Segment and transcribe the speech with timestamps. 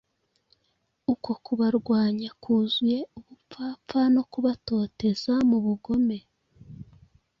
[1.13, 6.17] Uko kubarwanya kuzuye ubupfapfa no kubatoteza mu bugome